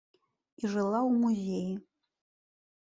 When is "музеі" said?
1.21-1.71